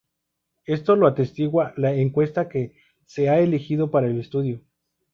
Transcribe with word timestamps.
Esto 0.65 0.95
lo 0.95 1.05
atestigua 1.05 1.75
la 1.77 1.93
encuesta 1.93 2.49
que 2.49 2.73
se 3.05 3.29
ha 3.29 3.37
elegido 3.37 3.91
para 3.91 4.07
el 4.07 4.19
estudio. 4.19 4.63